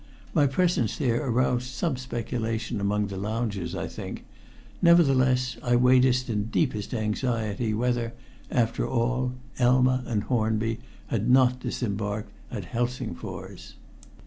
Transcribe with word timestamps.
My 0.33 0.47
presence 0.47 0.97
there 0.97 1.23
aroused 1.23 1.67
some 1.75 1.95
speculation 1.95 2.81
among 2.81 3.05
the 3.05 3.17
loungers, 3.17 3.75
I 3.75 3.87
think; 3.87 4.25
nevertheless, 4.81 5.57
I 5.61 5.75
waited 5.75 6.27
in 6.27 6.45
deepest 6.45 6.91
anxiety 6.95 7.75
whether, 7.75 8.13
after 8.49 8.87
all, 8.89 9.33
Elma 9.59 10.03
and 10.07 10.23
Hornby 10.23 10.79
had 11.09 11.29
not 11.29 11.59
disembarked 11.59 12.31
at 12.49 12.65
Helsingfors. 12.65 13.75